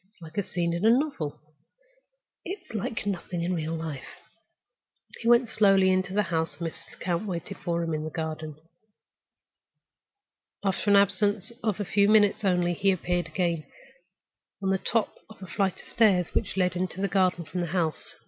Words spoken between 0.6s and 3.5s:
in a novel—it's like nothing